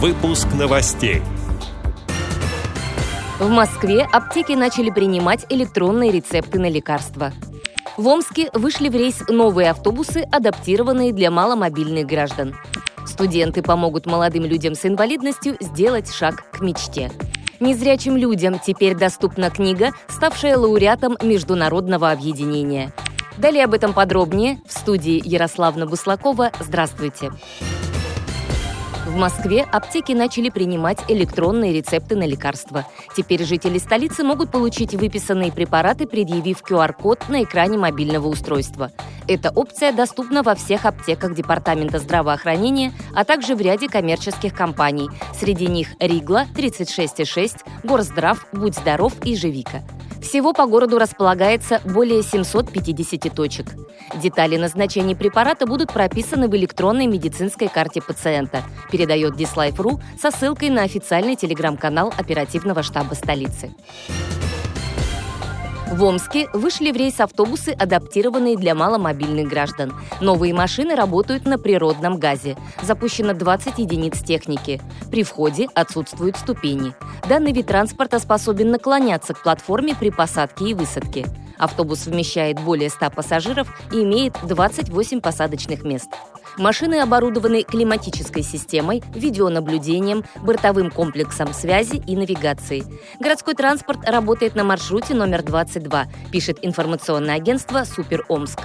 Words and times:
Выпуск 0.00 0.46
новостей. 0.54 1.22
В 3.40 3.48
Москве 3.48 4.06
аптеки 4.12 4.52
начали 4.52 4.90
принимать 4.90 5.44
электронные 5.48 6.12
рецепты 6.12 6.60
на 6.60 6.70
лекарства. 6.70 7.32
В 7.96 8.06
Омске 8.06 8.48
вышли 8.52 8.90
в 8.90 8.94
рейс 8.94 9.24
новые 9.26 9.72
автобусы, 9.72 10.18
адаптированные 10.30 11.12
для 11.12 11.32
маломобильных 11.32 12.06
граждан. 12.06 12.54
Студенты 13.08 13.60
помогут 13.60 14.06
молодым 14.06 14.44
людям 14.44 14.76
с 14.76 14.86
инвалидностью 14.86 15.56
сделать 15.58 16.14
шаг 16.14 16.48
к 16.52 16.60
мечте. 16.60 17.10
Незрячим 17.58 18.16
людям 18.16 18.60
теперь 18.64 18.94
доступна 18.94 19.50
книга, 19.50 19.90
ставшая 20.06 20.56
лауреатом 20.56 21.16
международного 21.20 22.12
объединения. 22.12 22.92
Далее 23.36 23.64
об 23.64 23.74
этом 23.74 23.92
подробнее 23.92 24.60
в 24.64 24.78
студии 24.78 25.20
Ярославна 25.24 25.86
Буслакова. 25.86 26.52
Здравствуйте! 26.60 27.32
В 29.08 29.16
Москве 29.16 29.62
аптеки 29.62 30.12
начали 30.12 30.50
принимать 30.50 30.98
электронные 31.08 31.72
рецепты 31.72 32.14
на 32.14 32.26
лекарства. 32.26 32.84
Теперь 33.16 33.42
жители 33.42 33.78
столицы 33.78 34.22
могут 34.22 34.50
получить 34.50 34.94
выписанные 34.94 35.50
препараты, 35.50 36.06
предъявив 36.06 36.60
QR-код 36.60 37.30
на 37.30 37.42
экране 37.42 37.78
мобильного 37.78 38.28
устройства. 38.28 38.92
Эта 39.26 39.48
опция 39.48 39.92
доступна 39.92 40.42
во 40.42 40.54
всех 40.54 40.84
аптеках 40.84 41.34
Департамента 41.34 42.00
здравоохранения, 42.00 42.92
а 43.14 43.24
также 43.24 43.54
в 43.54 43.62
ряде 43.62 43.88
коммерческих 43.88 44.52
компаний. 44.52 45.08
Среди 45.32 45.68
них 45.68 45.88
Ригла, 45.98 46.44
36,6, 46.54 47.60
Горздрав, 47.84 48.46
Будь 48.52 48.74
здоров 48.74 49.14
и 49.24 49.34
Живика. 49.34 49.82
Всего 50.22 50.52
по 50.52 50.66
городу 50.66 50.98
располагается 50.98 51.80
более 51.84 52.22
750 52.22 53.34
точек. 53.34 53.66
Детали 54.14 54.56
назначения 54.56 55.14
препарата 55.14 55.66
будут 55.66 55.92
прописаны 55.92 56.48
в 56.48 56.56
электронной 56.56 57.06
медицинской 57.06 57.68
карте 57.68 58.02
пациента, 58.02 58.62
передает 58.90 59.34
Dislife.ru 59.34 60.00
со 60.20 60.30
ссылкой 60.30 60.70
на 60.70 60.82
официальный 60.82 61.36
телеграм-канал 61.36 62.12
оперативного 62.16 62.82
штаба 62.82 63.14
столицы. 63.14 63.70
В 65.90 66.04
Омске 66.04 66.48
вышли 66.52 66.92
в 66.92 66.96
рейс 66.96 67.18
автобусы, 67.18 67.70
адаптированные 67.70 68.56
для 68.56 68.74
маломобильных 68.74 69.48
граждан. 69.48 69.94
Новые 70.20 70.52
машины 70.52 70.94
работают 70.94 71.46
на 71.46 71.58
природном 71.58 72.18
газе. 72.18 72.58
Запущено 72.82 73.32
20 73.32 73.78
единиц 73.78 74.22
техники. 74.22 74.82
При 75.10 75.22
входе 75.22 75.66
отсутствуют 75.74 76.36
ступени. 76.36 76.92
Данный 77.26 77.52
вид 77.52 77.68
транспорта 77.68 78.18
способен 78.18 78.70
наклоняться 78.70 79.32
к 79.32 79.42
платформе 79.42 79.94
при 79.94 80.10
посадке 80.10 80.66
и 80.66 80.74
высадке. 80.74 81.26
Автобус 81.58 82.06
вмещает 82.06 82.60
более 82.60 82.90
100 82.90 83.10
пассажиров 83.10 83.68
и 83.92 84.02
имеет 84.02 84.34
28 84.46 85.20
посадочных 85.20 85.82
мест. 85.82 86.08
Машины 86.58 87.00
оборудованы 87.00 87.62
климатической 87.62 88.42
системой, 88.42 89.02
видеонаблюдением, 89.14 90.24
бортовым 90.42 90.90
комплексом 90.90 91.52
связи 91.52 92.02
и 92.04 92.16
навигации. 92.16 92.84
Городской 93.20 93.54
транспорт 93.54 94.00
работает 94.08 94.56
на 94.56 94.64
маршруте 94.64 95.14
номер 95.14 95.42
22, 95.42 96.06
пишет 96.32 96.58
информационное 96.62 97.36
агентство 97.36 97.84
«Супер 97.84 98.24
Омск». 98.28 98.60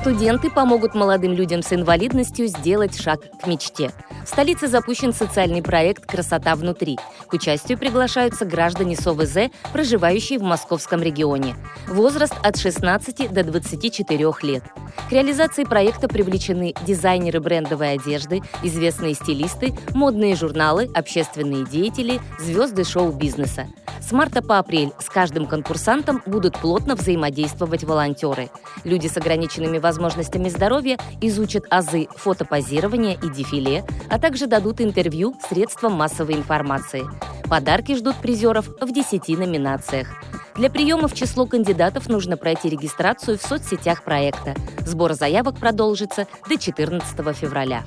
Студенты 0.00 0.48
помогут 0.48 0.94
молодым 0.94 1.34
людям 1.34 1.62
с 1.62 1.74
инвалидностью 1.74 2.46
сделать 2.46 2.98
шаг 2.98 3.20
к 3.38 3.46
мечте. 3.46 3.90
В 4.24 4.28
столице 4.30 4.66
запущен 4.66 5.12
социальный 5.12 5.62
проект 5.62 6.06
«Красота 6.06 6.56
внутри». 6.56 6.98
К 7.26 7.34
участию 7.34 7.76
приглашаются 7.76 8.46
граждане 8.46 8.96
СОВЗ, 8.96 9.50
проживающие 9.74 10.38
в 10.38 10.42
московском 10.42 11.02
регионе. 11.02 11.54
Возраст 11.86 12.32
от 12.42 12.56
16 12.56 13.30
до 13.30 13.44
24 13.44 14.32
лет. 14.40 14.64
К 15.10 15.12
реализации 15.12 15.64
проекта 15.64 16.08
привлечены 16.08 16.72
дизайнеры 16.86 17.40
брендовой 17.40 17.92
одежды, 17.92 18.40
известные 18.62 19.12
стилисты, 19.12 19.74
модные 19.90 20.34
журналы, 20.34 20.90
общественные 20.94 21.66
деятели, 21.66 22.22
звезды 22.38 22.84
шоу-бизнеса. 22.84 23.66
С 24.10 24.12
марта 24.12 24.42
по 24.42 24.58
апрель 24.58 24.90
с 24.98 25.08
каждым 25.08 25.46
конкурсантом 25.46 26.20
будут 26.26 26.58
плотно 26.58 26.96
взаимодействовать 26.96 27.84
волонтеры. 27.84 28.50
Люди 28.82 29.06
с 29.06 29.16
ограниченными 29.16 29.78
возможностями 29.78 30.48
здоровья 30.48 30.98
изучат 31.20 31.66
азы 31.70 32.08
фотопозирования 32.16 33.16
и 33.22 33.30
дефиле, 33.30 33.84
а 34.10 34.18
также 34.18 34.48
дадут 34.48 34.80
интервью 34.80 35.36
средствам 35.48 35.92
массовой 35.92 36.34
информации. 36.34 37.04
Подарки 37.48 37.94
ждут 37.94 38.16
призеров 38.16 38.66
в 38.80 38.92
10 38.92 39.28
номинациях. 39.38 40.08
Для 40.56 40.70
приема 40.70 41.06
в 41.06 41.14
число 41.14 41.46
кандидатов 41.46 42.08
нужно 42.08 42.36
пройти 42.36 42.68
регистрацию 42.68 43.38
в 43.38 43.42
соцсетях 43.42 44.02
проекта. 44.02 44.56
Сбор 44.84 45.12
заявок 45.12 45.56
продолжится 45.56 46.26
до 46.48 46.58
14 46.58 47.36
февраля. 47.36 47.84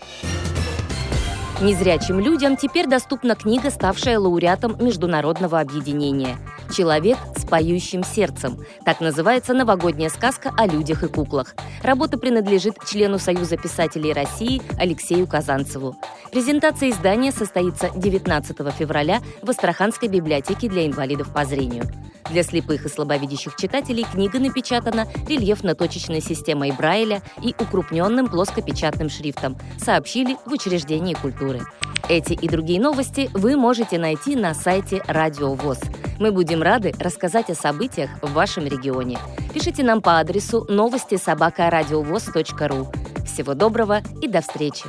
Незрячим 1.63 2.19
людям 2.19 2.57
теперь 2.57 2.87
доступна 2.87 3.35
книга, 3.35 3.69
ставшая 3.71 4.19
лауреатом 4.19 4.75
международного 4.83 5.61
объединения 5.61 6.35
«Человек 6.75 7.17
с 7.37 7.45
поющим 7.45 8.03
сердцем». 8.03 8.59
Так 8.83 8.99
называется 8.99 9.53
новогодняя 9.53 10.09
сказка 10.09 10.51
о 10.57 10.67
людях 10.67 11.03
и 11.03 11.07
куклах. 11.07 11.55
Работа 11.81 12.17
принадлежит 12.17 12.75
члену 12.85 13.17
Союза 13.17 13.55
писателей 13.55 14.11
России 14.11 14.61
Алексею 14.77 15.25
Казанцеву. 15.25 15.95
Презентация 16.33 16.89
издания 16.89 17.31
состоится 17.31 17.89
19 17.95 18.57
февраля 18.73 19.21
в 19.41 19.49
Астраханской 19.49 20.09
библиотеке 20.09 20.67
для 20.67 20.85
инвалидов 20.85 21.31
по 21.33 21.45
зрению. 21.45 21.85
Для 22.29 22.43
слепых 22.43 22.85
и 22.85 22.89
слабовидящих 22.89 23.55
читателей 23.55 24.05
книга 24.11 24.39
напечатана 24.39 25.07
рельефно-точечной 25.27 26.21
системой 26.21 26.71
Брайля 26.71 27.21
и 27.41 27.55
укрупненным 27.59 28.27
плоскопечатным 28.27 29.09
шрифтом, 29.09 29.57
сообщили 29.77 30.37
в 30.45 30.51
учреждении 30.51 31.13
культуры. 31.13 31.61
Эти 32.09 32.33
и 32.33 32.49
другие 32.49 32.81
новости 32.81 33.29
вы 33.33 33.55
можете 33.55 33.97
найти 33.97 34.35
на 34.35 34.53
сайте 34.53 35.01
Радио 35.07 35.53
ВОЗ. 35.53 35.79
Мы 36.19 36.31
будем 36.31 36.61
рады 36.61 36.93
рассказать 36.99 37.49
о 37.49 37.55
событиях 37.55 38.09
в 38.21 38.33
вашем 38.33 38.65
регионе. 38.65 39.17
Пишите 39.53 39.83
нам 39.83 40.01
по 40.01 40.19
адресу 40.19 40.65
новости 40.69 41.15
собака 41.15 41.69
ру. 41.69 42.87
Всего 43.25 43.53
доброго 43.53 44.01
и 44.21 44.27
до 44.27 44.41
встречи! 44.41 44.85